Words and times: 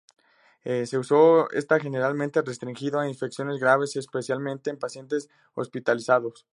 Su 0.87 0.99
uso 0.99 1.51
está 1.51 1.79
generalmente 1.79 2.41
restringido 2.41 2.99
a 2.99 3.07
infecciones 3.07 3.59
graves 3.59 3.95
en 3.95 4.03
principalmente 4.05 4.71
en 4.71 4.79
pacientes 4.79 5.29
hospitalizados. 5.53 6.47